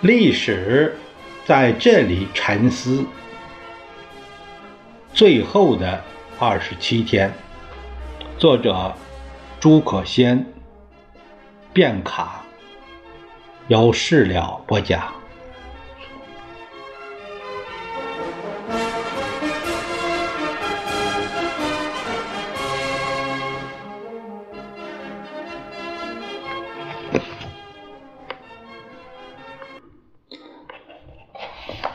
[0.00, 0.96] 历史
[1.44, 3.04] 在这里沉思。
[5.12, 6.00] 最后的
[6.38, 7.32] 二十七天，
[8.38, 8.94] 作者
[9.58, 10.46] 朱可先，
[11.72, 12.44] 卞卡，
[13.66, 15.17] 由事了不讲。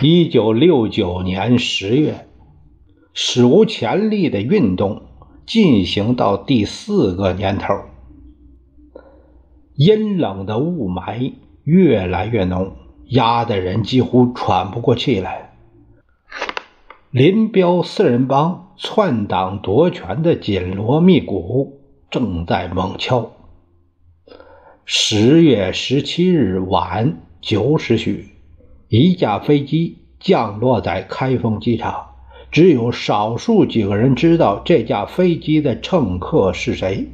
[0.00, 2.26] 一九六九年十月，
[3.12, 5.02] 史无前例的运动
[5.46, 7.74] 进行到第四个年头，
[9.76, 12.72] 阴冷的雾霾越来越浓，
[13.06, 15.52] 压得人几乎喘不过气来。
[17.10, 23.30] 林彪四人帮篡党夺权的紧锣密鼓正在猛敲。
[24.84, 28.33] 十月十七日晚九时许。
[28.96, 32.10] 一架飞机降落在开封机场，
[32.52, 37.08] 只有少数几个人知道这架飞机的乘客是谁。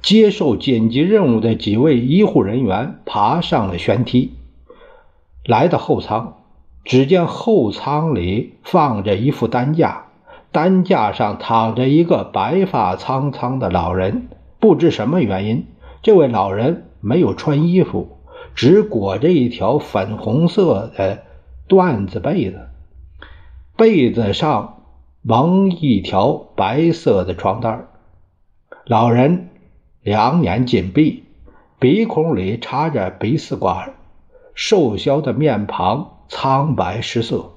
[0.00, 4.32] 接受紧急任务的几位医护人员爬上了舷梯，
[5.44, 6.38] 来到后舱，
[6.82, 10.06] 只见后舱里放着一副担架，
[10.50, 14.28] 担架上躺着一个白发苍苍的老人。
[14.60, 15.66] 不知什么原因，
[16.00, 18.15] 这位老人没有穿衣服。
[18.56, 21.22] 只裹着一条粉红色的
[21.68, 22.70] 缎子被子，
[23.76, 24.82] 被子上
[25.20, 27.88] 蒙一条白色的床单
[28.86, 29.50] 老人
[30.00, 31.24] 两眼紧闭，
[31.78, 33.92] 鼻孔里插着鼻饲管，
[34.54, 37.52] 瘦削的面庞苍白失色。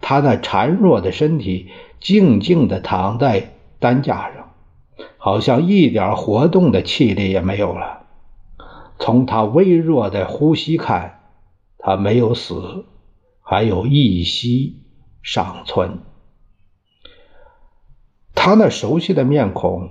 [0.00, 4.52] 他那孱弱的身体静静地躺在担架上，
[5.16, 8.05] 好像一点活动的气力也没有了。
[8.98, 11.20] 从他微弱的呼吸看，
[11.78, 12.84] 他没有死，
[13.40, 14.82] 还有一息
[15.22, 15.98] 尚存。
[18.34, 19.90] 他那熟悉的面孔，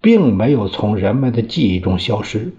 [0.00, 2.54] 并没有从人们的记忆中消失。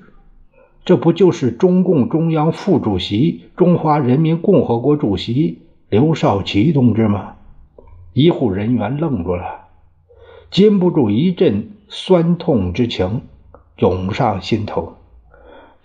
[0.85, 7.35] 这不就是中共中央副主席、中华人民共和国主席刘少奇同志吗？
[8.13, 9.67] 医护人员愣住了，
[10.49, 13.21] 禁不住一阵酸痛之情
[13.77, 14.96] 涌上心头。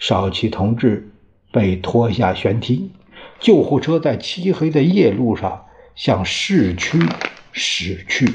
[0.03, 1.09] 少奇同志
[1.53, 2.91] 被拖下悬梯，
[3.39, 6.99] 救护车在漆黑的夜路上向市区
[7.53, 8.29] 驶去。